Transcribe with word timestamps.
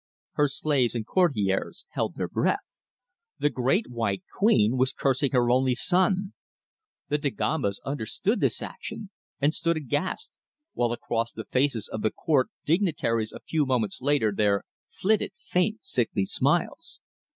Her 0.31 0.47
slaves 0.47 0.95
and 0.95 1.05
courtiers 1.05 1.85
held 1.89 2.15
their 2.15 2.27
breath. 2.27 2.79
The 3.37 3.51
Great 3.51 3.87
White 3.91 4.23
Queen 4.35 4.75
was 4.75 4.93
cursing 4.93 5.29
her 5.33 5.51
only 5.51 5.75
son. 5.75 6.33
The 7.09 7.19
Dagombas 7.19 7.79
understood 7.85 8.39
this 8.39 8.63
action 8.63 9.11
and 9.39 9.53
stood 9.53 9.77
aghast, 9.77 10.39
while 10.73 10.91
across 10.91 11.33
the 11.33 11.45
faces 11.45 11.87
of 11.87 12.01
the 12.01 12.09
court 12.09 12.49
dignitaries 12.65 13.31
a 13.31 13.41
few 13.41 13.63
moments 13.63 14.01
later 14.01 14.33
there 14.35 14.63
flitted 14.89 15.33
faint 15.45 15.83
sickly 15.85 16.25
smiles. 16.25 16.99